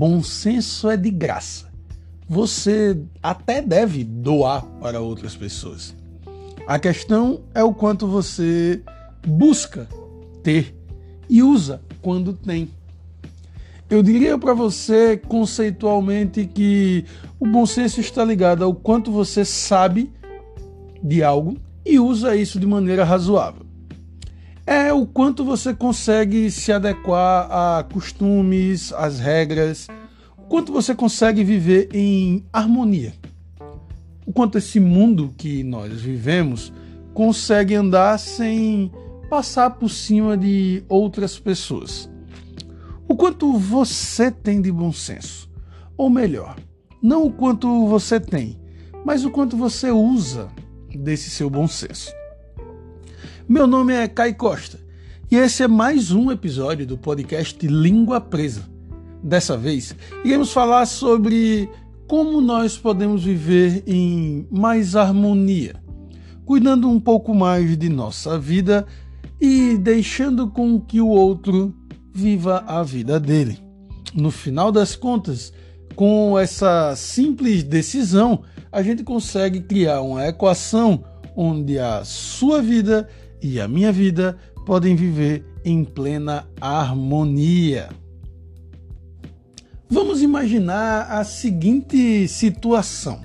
bom 0.00 0.22
senso 0.22 0.88
é 0.88 0.96
de 0.96 1.10
graça. 1.10 1.70
Você 2.26 2.98
até 3.22 3.60
deve 3.60 4.02
doar 4.02 4.64
para 4.80 4.98
outras 4.98 5.36
pessoas. 5.36 5.94
A 6.66 6.78
questão 6.78 7.42
é 7.54 7.62
o 7.62 7.74
quanto 7.74 8.06
você 8.06 8.82
busca 9.26 9.86
ter 10.42 10.74
e 11.28 11.42
usa 11.42 11.82
quando 12.00 12.32
tem. 12.32 12.70
Eu 13.90 14.02
diria 14.02 14.38
para 14.38 14.54
você 14.54 15.18
conceitualmente 15.18 16.46
que 16.46 17.04
o 17.38 17.46
bom 17.46 17.66
senso 17.66 18.00
está 18.00 18.24
ligado 18.24 18.64
ao 18.64 18.72
quanto 18.72 19.12
você 19.12 19.44
sabe 19.44 20.10
de 21.02 21.22
algo 21.22 21.58
e 21.84 21.98
usa 21.98 22.34
isso 22.34 22.58
de 22.58 22.66
maneira 22.66 23.04
razoável. 23.04 23.66
É 24.70 24.92
o 24.92 25.04
quanto 25.04 25.44
você 25.44 25.74
consegue 25.74 26.48
se 26.48 26.70
adequar 26.70 27.50
a 27.50 27.82
costumes, 27.82 28.92
às 28.92 29.18
regras, 29.18 29.88
o 30.38 30.42
quanto 30.42 30.72
você 30.72 30.94
consegue 30.94 31.42
viver 31.42 31.88
em 31.92 32.46
harmonia. 32.52 33.12
O 34.24 34.32
quanto 34.32 34.58
esse 34.58 34.78
mundo 34.78 35.34
que 35.36 35.64
nós 35.64 36.00
vivemos 36.00 36.72
consegue 37.12 37.74
andar 37.74 38.16
sem 38.16 38.92
passar 39.28 39.70
por 39.70 39.88
cima 39.88 40.36
de 40.36 40.84
outras 40.88 41.36
pessoas. 41.36 42.08
O 43.08 43.16
quanto 43.16 43.52
você 43.54 44.30
tem 44.30 44.62
de 44.62 44.70
bom 44.70 44.92
senso. 44.92 45.50
Ou 45.96 46.08
melhor, 46.08 46.54
não 47.02 47.26
o 47.26 47.32
quanto 47.32 47.88
você 47.88 48.20
tem, 48.20 48.56
mas 49.04 49.24
o 49.24 49.32
quanto 49.32 49.56
você 49.56 49.90
usa 49.90 50.48
desse 50.94 51.28
seu 51.28 51.50
bom 51.50 51.66
senso. 51.66 52.19
Meu 53.50 53.66
nome 53.66 53.92
é 53.92 54.06
Kai 54.06 54.32
Costa 54.32 54.78
e 55.28 55.34
esse 55.34 55.64
é 55.64 55.66
mais 55.66 56.12
um 56.12 56.30
episódio 56.30 56.86
do 56.86 56.96
podcast 56.96 57.66
Língua 57.66 58.20
Presa. 58.20 58.62
Dessa 59.24 59.56
vez, 59.56 59.92
iremos 60.24 60.52
falar 60.52 60.86
sobre 60.86 61.68
como 62.06 62.40
nós 62.40 62.78
podemos 62.78 63.24
viver 63.24 63.82
em 63.88 64.46
mais 64.52 64.94
harmonia, 64.94 65.74
cuidando 66.44 66.88
um 66.88 67.00
pouco 67.00 67.34
mais 67.34 67.76
de 67.76 67.88
nossa 67.88 68.38
vida 68.38 68.86
e 69.40 69.76
deixando 69.76 70.48
com 70.48 70.78
que 70.78 71.00
o 71.00 71.08
outro 71.08 71.74
viva 72.14 72.62
a 72.68 72.84
vida 72.84 73.18
dele. 73.18 73.58
No 74.14 74.30
final 74.30 74.70
das 74.70 74.94
contas, 74.94 75.52
com 75.96 76.38
essa 76.38 76.94
simples 76.94 77.64
decisão, 77.64 78.44
a 78.70 78.80
gente 78.80 79.02
consegue 79.02 79.60
criar 79.60 80.02
uma 80.02 80.28
equação 80.28 81.02
onde 81.34 81.80
a 81.80 82.04
sua 82.04 82.62
vida 82.62 83.08
e 83.42 83.60
a 83.60 83.66
minha 83.66 83.92
vida 83.92 84.36
podem 84.66 84.94
viver 84.94 85.44
em 85.64 85.84
plena 85.84 86.46
harmonia. 86.60 87.88
Vamos 89.88 90.22
imaginar 90.22 91.10
a 91.10 91.24
seguinte 91.24 92.28
situação. 92.28 93.20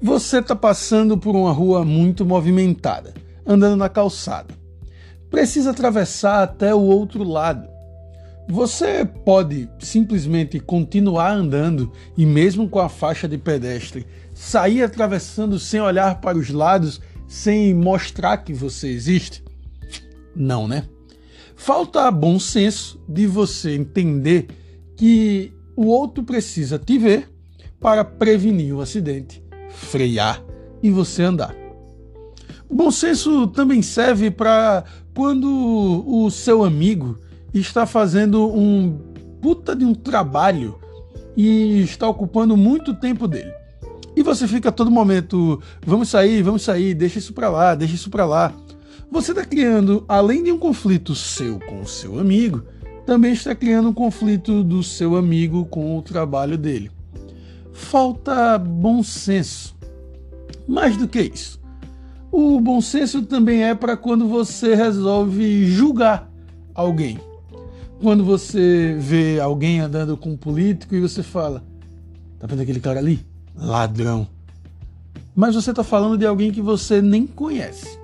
Você 0.00 0.38
está 0.38 0.54
passando 0.54 1.18
por 1.18 1.34
uma 1.34 1.52
rua 1.52 1.84
muito 1.84 2.24
movimentada, 2.24 3.14
andando 3.46 3.76
na 3.76 3.88
calçada. 3.88 4.54
Precisa 5.30 5.70
atravessar 5.70 6.42
até 6.42 6.74
o 6.74 6.80
outro 6.80 7.24
lado. 7.24 7.68
Você 8.48 9.04
pode 9.04 9.68
simplesmente 9.78 10.60
continuar 10.60 11.32
andando 11.32 11.90
e, 12.16 12.26
mesmo 12.26 12.68
com 12.68 12.78
a 12.80 12.88
faixa 12.88 13.26
de 13.26 13.38
pedestre, 13.38 14.06
sair 14.34 14.82
atravessando 14.82 15.58
sem 15.58 15.80
olhar 15.80 16.20
para 16.20 16.36
os 16.36 16.50
lados, 16.50 17.00
sem 17.32 17.72
mostrar 17.72 18.36
que 18.36 18.52
você 18.52 18.88
existe? 18.88 19.42
Não, 20.36 20.68
né? 20.68 20.84
Falta 21.56 22.10
bom 22.10 22.38
senso 22.38 23.02
de 23.08 23.26
você 23.26 23.74
entender 23.74 24.48
que 24.94 25.50
o 25.74 25.86
outro 25.86 26.22
precisa 26.22 26.78
te 26.78 26.98
ver 26.98 27.32
para 27.80 28.04
prevenir 28.04 28.74
o 28.74 28.82
acidente, 28.82 29.42
frear 29.70 30.44
e 30.82 30.90
você 30.90 31.22
andar. 31.22 31.56
Bom 32.70 32.90
senso 32.90 33.46
também 33.46 33.80
serve 33.80 34.30
para 34.30 34.84
quando 35.14 36.04
o 36.06 36.30
seu 36.30 36.62
amigo 36.62 37.18
está 37.54 37.86
fazendo 37.86 38.46
um 38.54 38.92
puta 39.40 39.74
de 39.74 39.86
um 39.86 39.94
trabalho 39.94 40.78
e 41.34 41.80
está 41.80 42.06
ocupando 42.06 42.58
muito 42.58 42.92
tempo 42.92 43.26
dele. 43.26 43.61
E 44.14 44.22
você 44.22 44.46
fica 44.46 44.68
a 44.68 44.72
todo 44.72 44.90
momento, 44.90 45.60
vamos 45.86 46.08
sair, 46.08 46.42
vamos 46.42 46.62
sair, 46.62 46.94
deixa 46.94 47.18
isso 47.18 47.32
para 47.32 47.48
lá, 47.48 47.74
deixa 47.74 47.94
isso 47.94 48.10
para 48.10 48.26
lá. 48.26 48.52
Você 49.10 49.32
está 49.32 49.44
criando, 49.44 50.04
além 50.08 50.42
de 50.42 50.52
um 50.52 50.58
conflito 50.58 51.14
seu 51.14 51.58
com 51.60 51.80
o 51.80 51.86
seu 51.86 52.18
amigo, 52.18 52.62
também 53.06 53.32
está 53.32 53.54
criando 53.54 53.88
um 53.88 53.94
conflito 53.94 54.62
do 54.62 54.82
seu 54.82 55.16
amigo 55.16 55.64
com 55.66 55.98
o 55.98 56.02
trabalho 56.02 56.56
dele. 56.56 56.90
Falta 57.72 58.58
bom 58.58 59.02
senso. 59.02 59.74
Mais 60.68 60.96
do 60.96 61.08
que 61.08 61.20
isso, 61.20 61.60
o 62.30 62.60
bom 62.60 62.80
senso 62.80 63.22
também 63.22 63.64
é 63.64 63.74
para 63.74 63.96
quando 63.96 64.28
você 64.28 64.74
resolve 64.74 65.66
julgar 65.66 66.30
alguém 66.74 67.18
quando 68.02 68.24
você 68.24 68.96
vê 68.98 69.38
alguém 69.38 69.78
andando 69.78 70.16
com 70.16 70.30
um 70.30 70.36
político 70.36 70.94
e 70.94 71.00
você 71.00 71.22
fala: 71.22 71.62
tá 72.38 72.46
vendo 72.48 72.60
aquele 72.60 72.80
cara 72.80 72.98
ali? 72.98 73.24
Ladrão. 73.56 74.26
Mas 75.34 75.54
você 75.54 75.72
tá 75.72 75.82
falando 75.82 76.18
de 76.18 76.26
alguém 76.26 76.50
que 76.50 76.60
você 76.60 77.00
nem 77.00 77.26
conhece. 77.26 77.98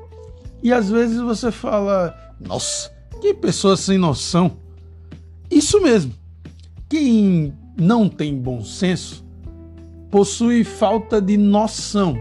E 0.63 0.73
às 0.73 0.91
vezes 0.91 1.19
você 1.21 1.51
fala: 1.51 2.15
nossa, 2.41 2.91
que 3.21 3.35
pessoa 3.35 3.77
sem 3.77 3.99
noção. 3.99 4.57
Isso 5.51 5.81
mesmo. 5.81 6.13
Quem 6.89 7.53
não 7.77 8.09
tem 8.09 8.37
bom 8.37 8.65
senso 8.65 9.25
possui 10.11 10.65
falta 10.65 11.21
de 11.21 11.37
noção. 11.37 12.17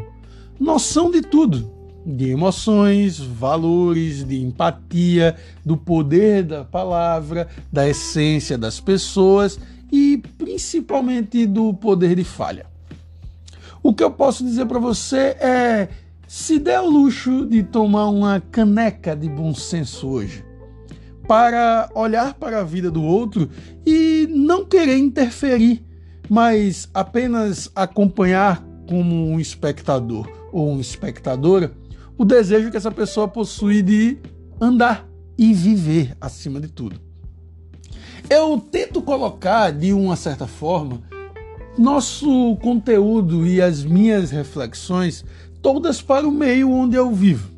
Noção 0.60 1.10
de 1.10 1.22
tudo 1.22 1.78
de 2.08 2.30
emoções, 2.30 3.20
valores, 3.20 4.24
de 4.24 4.42
empatia, 4.42 5.36
do 5.66 5.76
poder 5.76 6.44
da 6.44 6.64
palavra, 6.64 7.50
da 7.72 7.88
essência 7.88 8.58
das 8.58 8.80
pessoas 8.80 9.60
e 9.92 10.24
principalmente 10.38 11.46
do 11.46 11.74
poder 11.74 12.16
de 12.16 12.24
falha. 12.24 12.66
O 13.88 13.94
que 13.94 14.04
eu 14.04 14.12
posso 14.12 14.44
dizer 14.44 14.66
para 14.66 14.80
você 14.80 15.38
é: 15.40 15.88
se 16.28 16.60
der 16.60 16.82
o 16.82 16.90
luxo 16.90 17.46
de 17.46 17.64
tomar 17.64 18.10
uma 18.10 18.42
caneca 18.42 19.16
de 19.16 19.30
bom 19.30 19.56
senso 19.56 20.10
hoje, 20.10 20.44
para 21.26 21.90
olhar 21.96 22.34
para 22.34 22.60
a 22.60 22.66
vida 22.66 22.92
do 22.92 23.02
outro 23.02 23.50
e 23.86 24.28
não 24.30 24.66
querer 24.66 24.98
interferir, 24.98 25.86
mas 26.30 26.90
apenas 26.94 27.72
acompanhar 27.74 28.62
como 28.90 29.30
um 29.30 29.40
espectador 29.40 30.30
ou 30.52 30.70
uma 30.70 30.82
espectadora 30.82 31.72
o 32.18 32.26
desejo 32.26 32.70
que 32.70 32.76
essa 32.76 32.92
pessoa 32.92 33.26
possui 33.26 33.82
de 33.82 34.18
andar 34.60 35.08
e 35.38 35.54
viver 35.54 36.14
acima 36.20 36.60
de 36.60 36.68
tudo. 36.68 37.00
Eu 38.30 38.60
tento 38.60 39.02
colocar 39.02 39.72
de 39.72 39.94
uma 39.94 40.18
certa 40.18 40.46
forma 40.46 41.04
nosso 41.78 42.56
conteúdo 42.58 43.46
e 43.46 43.62
as 43.62 43.84
minhas 43.84 44.32
reflexões 44.32 45.24
todas 45.62 46.02
para 46.02 46.28
o 46.28 46.32
meio 46.32 46.72
onde 46.72 46.96
eu 46.96 47.12
vivo. 47.12 47.52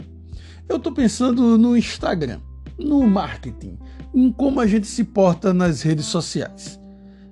Eu 0.68 0.75
estou 0.78 0.91
pensando 0.91 1.57
no 1.57 1.75
Instagram, 1.75 2.40
no 2.78 3.07
marketing, 3.07 3.78
em 4.13 4.31
como 4.31 4.59
a 4.59 4.68
gente 4.68 4.88
se 4.88 5.03
porta 5.03 5.53
nas 5.53 5.81
redes 5.81 6.06
sociais. 6.06 6.80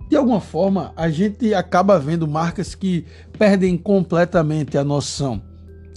De 0.09 0.15
alguma 0.15 0.39
forma, 0.39 0.93
a 0.95 1.09
gente 1.09 1.53
acaba 1.53 1.99
vendo 1.99 2.27
marcas 2.27 2.73
que 2.73 3.05
perdem 3.37 3.77
completamente 3.77 4.77
a 4.77 4.83
noção 4.83 5.41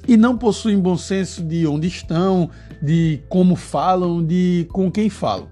e 0.08 0.16
não 0.16 0.36
possuem 0.36 0.78
bom 0.78 0.96
senso 0.96 1.42
de 1.42 1.66
onde 1.66 1.86
estão, 1.86 2.50
de 2.82 3.22
como 3.28 3.54
falam, 3.54 4.24
de 4.24 4.66
com 4.72 4.90
quem 4.90 5.08
falam. 5.08 5.48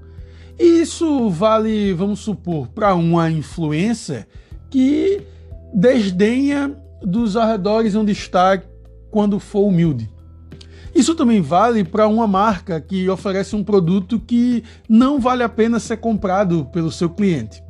E 0.58 0.80
isso 0.80 1.30
vale, 1.30 1.92
vamos 1.92 2.18
supor, 2.18 2.66
para 2.68 2.94
uma 2.96 3.30
influencer 3.30 4.26
que 4.70 5.22
desdenha 5.72 6.74
dos 7.02 7.36
arredores 7.36 7.94
onde 7.94 8.12
está 8.12 8.60
quando 9.10 9.38
for 9.38 9.66
humilde. 9.66 10.10
Isso 10.94 11.14
também 11.14 11.40
vale 11.40 11.84
para 11.84 12.08
uma 12.08 12.26
marca 12.26 12.80
que 12.80 13.08
oferece 13.08 13.54
um 13.54 13.62
produto 13.62 14.18
que 14.18 14.64
não 14.88 15.20
vale 15.20 15.42
a 15.42 15.48
pena 15.48 15.78
ser 15.78 15.98
comprado 15.98 16.64
pelo 16.72 16.90
seu 16.90 17.10
cliente. 17.10 17.62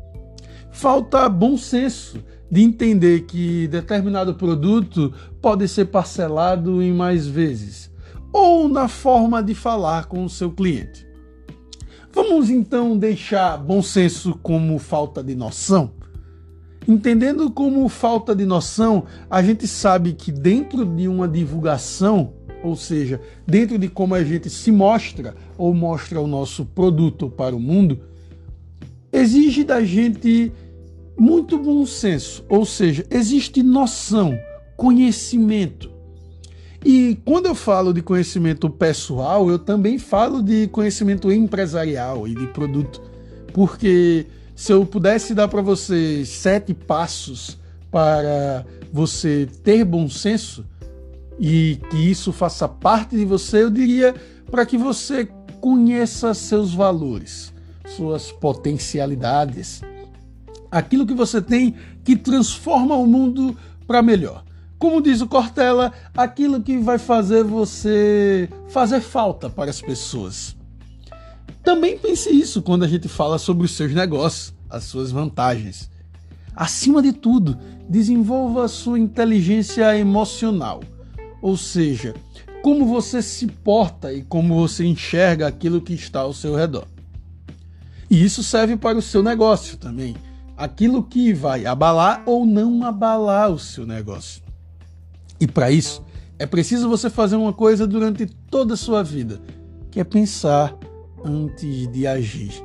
Falta 0.71 1.29
bom 1.29 1.57
senso 1.57 2.25
de 2.51 2.63
entender 2.63 3.23
que 3.23 3.69
determinado 3.69 4.35
produto 4.35 5.13
pode 5.43 5.69
ser 5.69 5.87
parcelado 5.87 6.83
em 6.83 6.93
mais 6.93 7.27
vezes, 7.27 7.91
ou 8.33 8.69
na 8.69 8.89
forma 8.89 9.43
de 9.43 9.55
falar 9.55 10.07
com 10.07 10.25
o 10.25 10.31
seu 10.31 10.51
cliente. 10.51 11.07
Vamos 12.13 12.49
então 12.49 12.97
deixar 12.97 13.59
bom 13.59 13.83
senso 13.83 14.39
como 14.43 14.79
falta 14.79 15.23
de 15.23 15.35
noção? 15.35 15.98
Entendendo 16.89 17.51
como 17.51 17.87
falta 17.87 18.35
de 18.35 18.47
noção, 18.47 19.05
a 19.29 19.43
gente 19.43 19.69
sabe 19.69 20.15
que 20.15 20.33
dentro 20.33 20.87
de 20.87 21.07
uma 21.07 21.29
divulgação, 21.29 22.33
ou 22.65 22.75
seja, 22.77 23.21
dentro 23.47 23.79
de 23.79 23.89
como 23.89 24.15
a 24.15 24.25
gente 24.25 24.49
se 24.49 24.73
mostra 24.73 25.37
ou 25.59 25.75
mostra 25.75 26.19
o 26.19 26.27
nosso 26.27 26.65
produto 26.65 27.29
para 27.29 27.55
o 27.55 27.61
mundo, 27.61 28.01
exige 29.13 29.65
da 29.65 29.85
gente 29.85 30.51
muito 31.19 31.59
bom 31.59 31.85
senso, 31.85 32.43
ou 32.49 32.65
seja, 32.65 33.05
existe 33.11 33.63
noção, 33.63 34.39
conhecimento. 34.75 35.91
E 36.83 37.19
quando 37.23 37.47
eu 37.47 37.55
falo 37.55 37.93
de 37.93 38.01
conhecimento 38.01 38.71
pessoal, 38.71 39.51
eu 39.51 39.59
também 39.59 39.99
falo 39.99 40.43
de 40.43 40.69
conhecimento 40.69 41.31
empresarial 41.31 42.27
e 42.27 42.35
de 42.35 42.47
produto, 42.47 43.03
porque 43.53 44.25
se 44.59 44.73
eu 44.73 44.85
pudesse 44.85 45.37
dar 45.37 45.47
para 45.47 45.63
você 45.63 46.25
sete 46.27 46.75
passos 46.75 47.57
para 47.93 48.67
você 48.93 49.49
ter 49.63 49.85
bom 49.85 50.11
senso 50.11 50.67
e 51.39 51.79
que 51.89 51.97
isso 51.97 52.33
faça 52.33 52.67
parte 52.67 53.17
de 53.17 53.25
você, 53.25 53.63
eu 53.63 53.71
diria 53.71 54.17
para 54.51 54.67
que 54.67 54.77
você 54.77 55.29
conheça 55.61 56.35
seus 56.35 56.75
valores, 56.75 57.55
suas 57.87 58.33
potencialidades, 58.33 59.81
aquilo 60.73 61.07
que 61.07 61.15
você 61.15 61.41
tem 61.41 61.77
que 62.03 62.17
transforma 62.17 62.97
o 62.97 63.07
mundo 63.07 63.57
para 63.87 64.03
melhor. 64.03 64.45
Como 64.77 65.01
diz 65.01 65.21
o 65.21 65.29
Cortella, 65.29 65.93
aquilo 66.17 66.61
que 66.61 66.79
vai 66.79 66.99
fazer 66.99 67.45
você 67.45 68.49
fazer 68.67 69.01
falta 69.03 69.49
para 69.49 69.71
as 69.71 69.81
pessoas. 69.81 70.58
Também 71.63 71.99
pense 71.99 72.31
isso 72.31 72.63
quando 72.63 72.85
a 72.85 72.89
gente 72.89 73.09
fala 73.09 73.39
sobre 73.39 73.65
os 73.65 73.73
seus 73.73 73.93
negócios, 73.93 74.55
as 74.69 74.85
suas 74.85 75.11
vantagens. 75.11 75.91
Acima 76.55 77.03
de 77.03 77.13
tudo, 77.13 77.59
desenvolva 77.89 78.65
a 78.65 78.69
sua 78.69 78.99
inteligência 78.99 79.97
emocional, 79.97 80.81
ou 81.41 81.57
seja, 81.57 82.15
como 82.63 82.87
você 82.87 83.23
se 83.23 83.47
porta 83.47 84.13
e 84.13 84.23
como 84.23 84.55
você 84.55 84.85
enxerga 84.85 85.47
aquilo 85.47 85.81
que 85.81 85.95
está 85.95 86.21
ao 86.21 86.33
seu 86.33 86.57
redor. 86.57 86.87
E 88.11 88.25
isso 88.25 88.43
serve 88.43 88.77
para 88.77 88.99
o 88.99 89.03
seu 89.03 89.23
negócio 89.23 89.77
também 89.77 90.17
aquilo 90.59 91.05
que 91.05 91.33
vai 91.33 91.65
abalar 91.65 92.25
ou 92.27 92.45
não 92.45 92.85
abalar 92.85 93.49
o 93.49 93.59
seu 93.61 93.87
negócio. 93.87 94.43
E 95.41 95.47
para 95.47 95.71
isso, 95.71 96.05
é 96.37 96.45
preciso 96.45 96.89
você 96.89 97.09
fazer 97.09 97.37
uma 97.37 97.53
coisa 97.53 97.87
durante 97.87 98.27
toda 98.27 98.75
a 98.75 98.77
sua 98.77 99.05
vida, 99.05 99.41
que 99.89 100.01
é 100.01 100.05
pensar 100.05 100.77
antes 101.25 101.91
de 101.91 102.07
agir, 102.07 102.63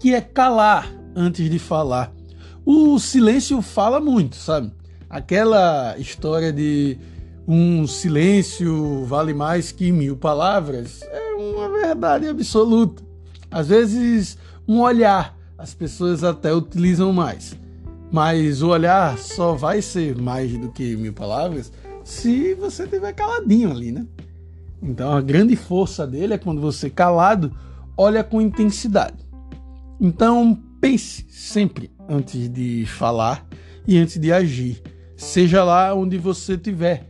que 0.00 0.14
é 0.14 0.20
calar 0.20 0.92
antes 1.14 1.48
de 1.50 1.58
falar. 1.58 2.12
O 2.64 2.98
silêncio 2.98 3.60
fala 3.62 4.00
muito, 4.00 4.36
sabe? 4.36 4.72
Aquela 5.08 5.96
história 5.98 6.52
de 6.52 6.98
um 7.46 7.86
silêncio 7.86 9.04
vale 9.06 9.32
mais 9.32 9.72
que 9.72 9.90
mil 9.90 10.16
palavras 10.16 11.00
é 11.02 11.34
uma 11.34 11.68
verdade 11.70 12.28
absoluta. 12.28 13.02
Às 13.50 13.68
vezes, 13.68 14.36
um 14.66 14.80
olhar 14.80 15.34
as 15.56 15.74
pessoas 15.74 16.22
até 16.22 16.54
utilizam 16.54 17.12
mais. 17.12 17.56
Mas 18.12 18.62
o 18.62 18.68
olhar 18.68 19.18
só 19.18 19.54
vai 19.54 19.82
ser 19.82 20.16
mais 20.16 20.56
do 20.56 20.70
que 20.70 20.96
mil 20.96 21.12
palavras 21.12 21.72
se 22.04 22.54
você 22.54 22.84
estiver 22.84 23.12
caladinho 23.12 23.70
ali, 23.70 23.92
né? 23.92 24.06
Então 24.82 25.12
a 25.12 25.20
grande 25.20 25.56
força 25.56 26.06
dele 26.06 26.34
é 26.34 26.38
quando 26.38 26.60
você 26.60 26.88
calado 26.88 27.52
olha 27.98 28.22
com 28.22 28.40
intensidade. 28.40 29.28
Então 30.00 30.56
pense 30.80 31.26
sempre 31.28 31.90
antes 32.08 32.48
de 32.48 32.86
falar 32.86 33.44
e 33.86 33.98
antes 33.98 34.18
de 34.18 34.32
agir, 34.32 34.80
seja 35.16 35.64
lá 35.64 35.92
onde 35.92 36.16
você 36.16 36.54
estiver. 36.54 37.04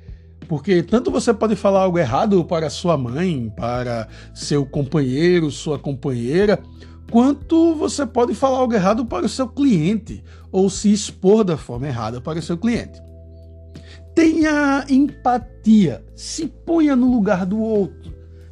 Porque 0.49 0.82
tanto 0.82 1.11
você 1.11 1.35
pode 1.35 1.55
falar 1.55 1.82
algo 1.82 1.99
errado 1.99 2.43
para 2.43 2.70
sua 2.70 2.96
mãe, 2.96 3.52
para 3.55 4.08
seu 4.35 4.64
companheiro, 4.64 5.50
sua 5.50 5.79
companheira, 5.79 6.58
quanto 7.11 7.75
você 7.75 8.06
pode 8.06 8.34
falar 8.34 8.58
algo 8.58 8.73
errado 8.73 9.05
para 9.05 9.26
o 9.26 9.29
seu 9.29 9.46
cliente 9.46 10.25
ou 10.50 10.70
se 10.70 10.91
expor 10.91 11.44
da 11.44 11.58
forma 11.58 11.87
errada 11.87 12.19
para 12.19 12.38
o 12.38 12.43
seu 12.43 12.56
cliente. 12.56 12.99
Tenha 14.14 14.87
empatia, 14.88 16.02
se 16.17 16.46
ponha 16.46 16.96
no 16.96 17.11
lugar 17.11 17.44
do 17.44 17.61
outro. 17.61 18.07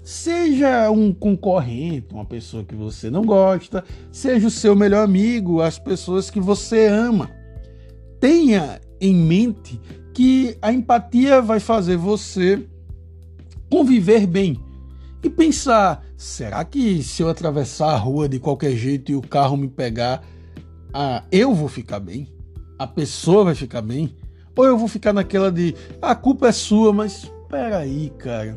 Seja 0.07 0.89
um 0.89 1.13
concorrente, 1.13 2.15
uma 2.15 2.25
pessoa 2.25 2.63
que 2.63 2.77
você 2.77 3.11
não 3.11 3.25
gosta, 3.25 3.85
seja 4.13 4.47
o 4.47 4.51
seu 4.53 4.77
melhor 4.77 5.03
amigo, 5.03 5.61
as 5.61 5.81
pessoas 5.81 6.31
que 6.31 6.39
você 6.39 6.87
ama. 6.87 7.29
Tenha 8.21 8.81
em 9.01 9.13
mente 9.13 9.81
que 10.15 10.57
a 10.63 10.73
empatia 10.73 11.43
vai 11.43 11.59
fazer 11.59 11.97
você 11.97 12.65
conviver 13.69 14.29
bem 14.29 14.63
e 15.25 15.29
pensar: 15.29 16.05
será 16.17 16.65
que 16.65 17.03
se 17.03 17.21
eu 17.21 17.29
atravessar 17.29 17.91
a 17.91 17.97
rua 17.97 18.29
de 18.29 18.39
qualquer 18.39 18.77
jeito 18.77 19.11
e 19.11 19.17
o 19.17 19.21
carro 19.21 19.57
me 19.57 19.67
pegar, 19.67 20.23
ah, 20.95 21.25
eu 21.33 21.53
vou 21.53 21.67
ficar 21.67 21.99
bem? 21.99 22.33
A 22.79 22.87
pessoa 22.87 23.47
vai 23.47 23.57
ficar 23.57 23.83
bem? 23.83 24.15
Ou 24.57 24.65
eu 24.65 24.79
vou 24.79 24.87
ficar 24.87 25.13
naquela 25.13 25.51
de 25.51 25.75
a 26.01 26.15
culpa 26.15 26.47
é 26.47 26.53
sua, 26.53 26.93
mas 26.93 27.29
peraí, 27.49 28.13
cara. 28.17 28.55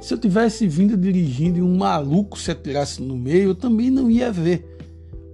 Se 0.00 0.14
eu 0.14 0.18
tivesse 0.18 0.68
vindo 0.68 0.96
dirigindo 0.96 1.58
e 1.58 1.62
um 1.62 1.76
maluco 1.76 2.38
se 2.38 2.50
atirasse 2.50 3.02
no 3.02 3.16
meio, 3.16 3.50
eu 3.50 3.54
também 3.54 3.90
não 3.90 4.10
ia 4.10 4.30
ver. 4.30 4.76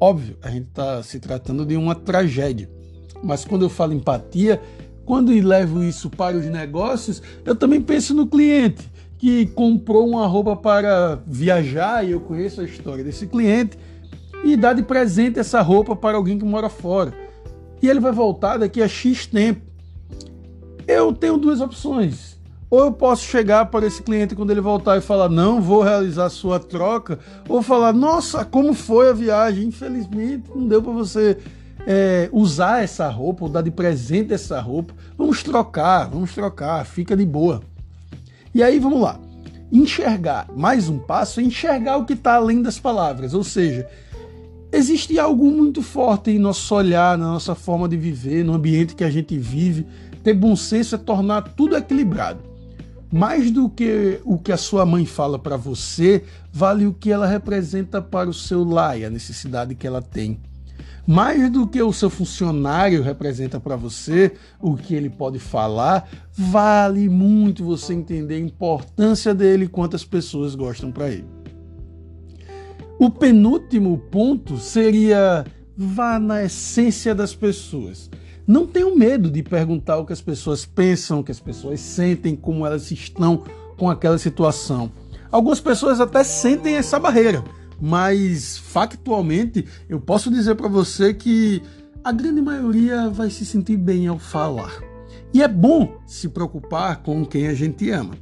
Óbvio, 0.01 0.37
a 0.43 0.51
gente 0.51 0.69
está 0.69 1.03
se 1.03 1.21
tratando 1.21 1.67
de 1.67 1.77
uma 1.77 1.95
tragédia. 1.95 2.71
Mas 3.23 3.45
quando 3.45 3.63
eu 3.63 3.71
falo 3.71 3.93
empatia, 3.93 4.61
quando 5.05 5.33
eu 5.33 5.47
levo 5.47 5.83
isso 5.83 6.09
para 6.09 6.37
os 6.37 6.47
negócios, 6.47 7.23
eu 7.45 7.55
também 7.55 7.81
penso 7.81 8.15
no 8.15 8.27
cliente 8.27 8.91
que 9.19 9.47
comprou 9.47 10.09
uma 10.09 10.27
roupa 10.27 10.57
para 10.57 11.23
viajar, 11.27 12.05
e 12.05 12.11
eu 12.11 12.21
conheço 12.21 12.61
a 12.61 12.65
história 12.65 13.05
desse 13.05 13.29
cliente, 13.29 13.79
e 14.43 14.57
dá 14.57 14.73
de 14.73 14.83
presente 14.83 15.39
essa 15.39 15.61
roupa 15.63 15.95
para 15.95 16.17
alguém 16.17 16.37
que 16.37 16.45
mora 16.45 16.69
fora. 16.69 17.15
E 17.81 17.89
ele 17.89 18.01
vai 18.01 18.11
voltar 18.11 18.57
daqui 18.57 18.83
a 18.83 18.89
X 18.89 19.27
tempo. 19.27 19.61
Eu 20.89 21.13
tenho 21.13 21.39
duas 21.39 21.61
opções. 21.61 22.37
Ou 22.73 22.87
eu 22.87 22.91
posso 22.91 23.25
chegar 23.25 23.67
para 23.67 23.87
esse 23.87 24.03
cliente 24.03 24.35
quando 24.35 24.51
ele 24.51 24.63
voltar 24.63 24.97
e 24.97 25.03
falar, 25.03 25.29
não 25.29 25.61
vou 25.61 25.83
realizar 25.83 26.31
sua 26.31 26.59
troca, 26.59 27.19
ou 27.47 27.61
falar, 27.61 27.93
nossa, 27.93 28.47
como 28.47 28.73
foi 28.73 29.11
a 29.11 29.13
viagem? 29.13 29.67
Infelizmente, 29.67 30.45
não 30.55 30.67
deu 30.67 30.83
para 30.83 30.91
você 30.91 31.37
é, 31.87 32.31
usar 32.33 32.83
essa 32.83 33.07
roupa, 33.11 33.45
ou 33.45 33.51
dar 33.51 33.61
de 33.61 33.71
presente 33.71 34.33
essa 34.33 34.59
roupa. 34.59 34.95
Vamos 35.19 35.43
trocar, 35.43 36.09
vamos 36.09 36.33
trocar, 36.35 36.87
fica 36.87 37.15
de 37.15 37.27
boa. 37.27 37.61
E 38.55 38.63
aí 38.63 38.79
vamos 38.79 39.03
lá. 39.03 39.21
Enxergar, 39.71 40.47
mais 40.57 40.89
um 40.89 40.99
passo 40.99 41.41
é 41.41 41.43
enxergar 41.43 41.99
o 41.99 42.07
que 42.07 42.15
está 42.15 42.37
além 42.37 42.63
das 42.63 42.79
palavras, 42.79 43.35
ou 43.35 43.45
seja, 43.45 43.87
existe 44.73 45.19
algo 45.19 45.51
muito 45.51 45.83
forte 45.83 46.31
em 46.31 46.39
nosso 46.39 46.75
olhar, 46.75 47.19
na 47.19 47.27
nossa 47.27 47.55
forma 47.55 47.87
de 47.87 47.99
viver, 47.99 48.43
no 48.43 48.55
ambiente 48.55 48.95
que 48.95 49.05
a 49.05 49.11
gente 49.11 49.37
vive. 49.37 49.87
Ter 50.25 50.33
bom 50.33 50.57
senso 50.57 50.95
é 50.95 50.99
tornar 50.99 51.43
tudo 51.55 51.77
equilibrado. 51.77 52.52
Mais 53.13 53.51
do 53.51 53.69
que 53.69 54.21
o 54.25 54.39
que 54.39 54.51
a 54.51 54.57
sua 54.57 54.87
mãe 54.87 55.05
fala 55.05 55.39
para 55.39 55.55
você, 55.57 56.25
vale 56.51 56.87
o 56.87 56.95
que 56.95 57.13
ela 57.13 57.27
representa 57.27 58.01
para 58.01 58.31
o 58.31 58.33
seu 58.33 58.65
lar 58.65 58.99
e 58.99 59.05
a 59.05 59.11
necessidade 59.11 59.75
que 59.75 59.87
ela 59.87 60.01
tem. 60.01 60.41
Mais 61.07 61.51
do 61.51 61.67
que 61.67 61.83
o 61.83 61.93
seu 61.93 62.09
funcionário 62.09 63.03
representa 63.03 63.61
para 63.61 63.77
você, 63.77 64.33
o 64.59 64.77
que 64.77 64.95
ele 64.95 65.11
pode 65.11 65.39
falar, 65.39 66.09
vale 66.33 67.07
muito 67.09 67.63
você 67.63 67.93
entender 67.93 68.37
a 68.37 68.41
importância 68.41 69.35
dele 69.35 69.65
e 69.65 69.69
quantas 69.69 70.05
pessoas 70.05 70.55
gostam 70.55 70.91
para 70.91 71.11
ele. 71.11 71.27
O 72.99 73.11
penúltimo 73.11 73.99
ponto 73.99 74.57
seria 74.57 75.45
vá 75.77 76.19
na 76.19 76.45
essência 76.45 77.15
das 77.15 77.35
pessoas. 77.35 78.09
Não 78.47 78.67
tenha 78.67 78.95
medo 78.95 79.31
de 79.31 79.43
perguntar 79.43 79.99
o 79.99 80.07
que 80.07 80.13
as 80.13 80.21
pessoas 80.21 80.65
pensam, 80.65 81.21
o 81.21 81.25
que 81.25 81.33
as 81.33 81.41
pessoas 81.41 81.81
sentem, 81.81 82.35
como 82.35 82.67
elas 82.67 82.91
estão 82.91 83.45
com 83.77 83.89
aquela 83.89 84.19
situação. 84.19 84.91
Algumas 85.31 85.61
pessoas 85.61 86.01
até 86.01 86.23
sentem 86.25 86.75
essa 86.75 86.99
barreira 86.99 87.43
mas 87.85 88.59
factualmente 88.59 89.67
eu 89.89 90.01
posso 90.01 90.31
dizer 90.31 90.55
para 90.55 90.69
você 90.69 91.13
que 91.13 91.61
a 92.05 92.13
grande 92.13 92.41
maioria 92.41 93.09
vai 93.09 93.29
se 93.29 93.45
sentir 93.45 93.77
bem 93.77 94.07
ao 94.07 94.21
falar. 94.21 94.81
E 95.35 95.43
é 95.43 95.49
bom 95.49 95.99
se 96.07 96.29
preocupar 96.29 97.03
com 97.03 97.25
quem 97.25 97.49
a 97.49 97.55
gente 97.55 97.91
ama. 97.91 98.15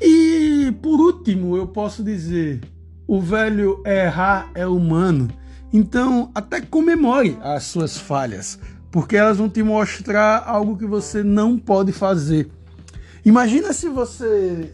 E 0.00 0.72
por 0.80 0.98
último, 0.98 1.58
eu 1.58 1.66
posso 1.66 2.02
dizer: 2.02 2.62
o 3.06 3.20
velho 3.20 3.82
errar 3.84 4.50
é 4.54 4.66
humano. 4.66 5.28
Então, 5.70 6.30
até 6.34 6.62
comemore 6.62 7.36
as 7.42 7.64
suas 7.64 7.98
falhas, 7.98 8.58
porque 8.92 9.16
elas 9.16 9.38
vão 9.38 9.48
te 9.48 9.62
mostrar 9.62 10.44
algo 10.46 10.76
que 10.76 10.86
você 10.86 11.24
não 11.24 11.58
pode 11.58 11.90
fazer. 11.92 12.48
Imagina 13.24 13.72
se 13.72 13.88
você 13.88 14.70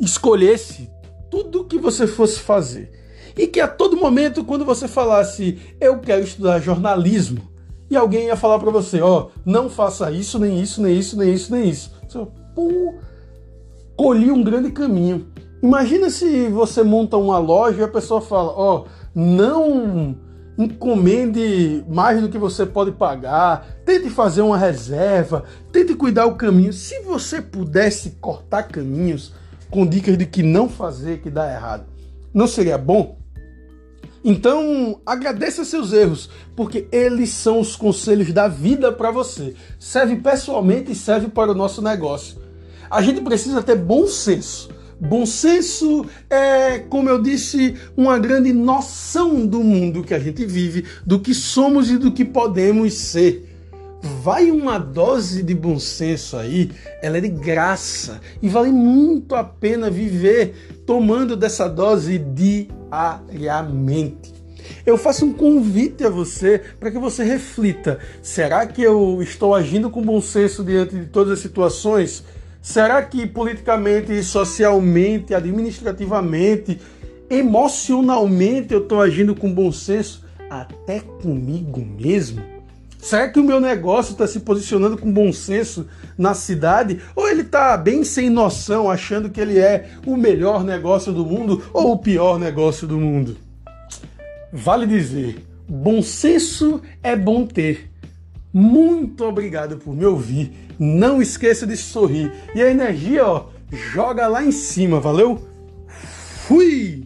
escolhesse 0.00 0.88
tudo 1.28 1.64
que 1.64 1.76
você 1.76 2.06
fosse 2.06 2.38
fazer. 2.38 2.92
E 3.36 3.48
que 3.48 3.60
a 3.60 3.66
todo 3.66 3.96
momento, 3.96 4.44
quando 4.44 4.64
você 4.64 4.86
falasse, 4.86 5.58
eu 5.80 5.98
quero 5.98 6.22
estudar 6.22 6.60
jornalismo, 6.60 7.42
e 7.90 7.96
alguém 7.96 8.26
ia 8.26 8.36
falar 8.36 8.58
para 8.58 8.70
você, 8.70 9.00
ó, 9.00 9.26
oh, 9.26 9.30
não 9.44 9.68
faça 9.68 10.10
isso, 10.10 10.38
nem 10.38 10.60
isso, 10.60 10.80
nem 10.80 10.96
isso, 10.96 11.18
nem 11.18 11.34
isso, 11.34 11.52
nem 11.52 11.68
isso. 11.68 11.92
Você, 12.08 12.26
pô, 12.54 12.94
colhi 13.96 14.30
um 14.30 14.42
grande 14.42 14.70
caminho. 14.70 15.26
Imagina 15.62 16.08
se 16.08 16.48
você 16.48 16.82
monta 16.82 17.16
uma 17.16 17.38
loja 17.38 17.80
e 17.80 17.84
a 17.84 17.88
pessoa 17.88 18.20
fala, 18.20 18.52
ó, 18.52 18.78
oh, 18.78 18.84
não 19.14 20.16
encomende 20.58 21.84
mais 21.88 22.20
do 22.20 22.28
que 22.28 22.38
você 22.38 22.64
pode 22.64 22.92
pagar, 22.92 23.66
tente 23.84 24.08
fazer 24.08 24.42
uma 24.42 24.56
reserva, 24.56 25.44
tente 25.70 25.94
cuidar 25.94 26.26
o 26.26 26.36
caminho. 26.36 26.72
Se 26.72 27.00
você 27.00 27.42
pudesse 27.42 28.12
cortar 28.20 28.64
caminhos 28.64 29.32
com 29.70 29.86
dicas 29.86 30.16
de 30.16 30.26
que 30.26 30.42
não 30.42 30.68
fazer, 30.68 31.18
que 31.20 31.30
dá 31.30 31.52
errado, 31.52 31.86
não 32.32 32.46
seria 32.46 32.78
bom? 32.78 33.18
Então, 34.24 35.00
agradeça 35.06 35.64
seus 35.64 35.92
erros, 35.92 36.28
porque 36.56 36.88
eles 36.90 37.30
são 37.30 37.60
os 37.60 37.76
conselhos 37.76 38.32
da 38.32 38.48
vida 38.48 38.90
para 38.90 39.12
você. 39.12 39.54
Serve 39.78 40.16
pessoalmente 40.16 40.90
e 40.90 40.96
serve 40.96 41.28
para 41.28 41.52
o 41.52 41.54
nosso 41.54 41.80
negócio. 41.80 42.38
A 42.90 43.00
gente 43.02 43.20
precisa 43.20 43.62
ter 43.62 43.76
bom 43.76 44.06
senso 44.06 44.68
Bom 44.98 45.26
senso 45.26 46.06
é, 46.30 46.78
como 46.78 47.10
eu 47.10 47.20
disse, 47.20 47.74
uma 47.94 48.18
grande 48.18 48.50
noção 48.52 49.46
do 49.46 49.62
mundo 49.62 50.02
que 50.02 50.14
a 50.14 50.18
gente 50.18 50.46
vive, 50.46 50.86
do 51.04 51.20
que 51.20 51.34
somos 51.34 51.90
e 51.90 51.98
do 51.98 52.10
que 52.10 52.24
podemos 52.24 52.94
ser. 52.94 53.52
Vai 54.22 54.50
uma 54.50 54.78
dose 54.78 55.42
de 55.42 55.54
bom 55.54 55.78
senso 55.78 56.36
aí, 56.36 56.70
ela 57.02 57.18
é 57.18 57.20
de 57.20 57.28
graça 57.28 58.20
e 58.40 58.48
vale 58.48 58.70
muito 58.70 59.34
a 59.34 59.44
pena 59.44 59.90
viver 59.90 60.80
tomando 60.86 61.36
dessa 61.36 61.68
dose 61.68 62.18
diariamente. 62.18 64.34
Eu 64.84 64.96
faço 64.96 65.26
um 65.26 65.32
convite 65.32 66.04
a 66.04 66.10
você 66.10 66.60
para 66.80 66.90
que 66.90 66.98
você 66.98 67.22
reflita: 67.22 67.98
será 68.22 68.66
que 68.66 68.82
eu 68.82 69.22
estou 69.22 69.54
agindo 69.54 69.90
com 69.90 70.00
bom 70.00 70.20
senso 70.20 70.64
diante 70.64 70.96
de 70.96 71.06
todas 71.06 71.34
as 71.34 71.40
situações? 71.40 72.24
Será 72.66 73.00
que 73.00 73.24
politicamente, 73.28 74.24
socialmente, 74.24 75.32
administrativamente, 75.32 76.80
emocionalmente 77.30 78.74
eu 78.74 78.82
estou 78.82 79.00
agindo 79.00 79.36
com 79.36 79.54
bom 79.54 79.70
senso 79.70 80.24
até 80.50 80.98
comigo 80.98 81.80
mesmo? 81.80 82.42
Será 82.98 83.28
que 83.28 83.38
o 83.38 83.44
meu 83.44 83.60
negócio 83.60 84.12
está 84.12 84.26
se 84.26 84.40
posicionando 84.40 84.98
com 84.98 85.12
bom 85.12 85.32
senso 85.32 85.86
na 86.18 86.34
cidade? 86.34 87.00
Ou 87.14 87.28
ele 87.28 87.42
está 87.42 87.76
bem 87.76 88.02
sem 88.02 88.28
noção, 88.28 88.90
achando 88.90 89.30
que 89.30 89.40
ele 89.40 89.60
é 89.60 89.88
o 90.04 90.16
melhor 90.16 90.64
negócio 90.64 91.12
do 91.12 91.24
mundo 91.24 91.62
ou 91.72 91.92
o 91.92 91.98
pior 91.98 92.36
negócio 92.36 92.84
do 92.84 92.98
mundo? 92.98 93.36
Vale 94.52 94.88
dizer, 94.88 95.36
bom 95.68 96.02
senso 96.02 96.82
é 97.00 97.14
bom 97.14 97.46
ter. 97.46 97.92
Muito 98.58 99.22
obrigado 99.22 99.76
por 99.76 99.94
me 99.94 100.06
ouvir 100.06 100.66
não 100.78 101.20
esqueça 101.20 101.66
de 101.66 101.76
sorrir. 101.76 102.32
E 102.54 102.62
a 102.62 102.70
energia, 102.70 103.26
ó, 103.26 103.46
joga 103.70 104.26
lá 104.26 104.44
em 104.44 104.52
cima, 104.52 105.00
valeu? 105.00 105.46
Fui! 106.46 107.05